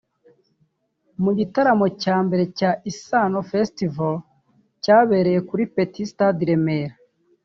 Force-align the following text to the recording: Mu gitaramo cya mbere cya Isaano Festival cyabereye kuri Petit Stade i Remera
Mu 1.23 1.31
gitaramo 1.39 1.85
cya 2.01 2.15
mbere 2.25 2.43
cya 2.57 2.71
Isaano 2.91 3.39
Festival 3.51 4.13
cyabereye 4.83 5.39
kuri 5.49 5.63
Petit 5.73 6.05
Stade 6.11 6.41
i 6.43 6.47
Remera 6.49 6.95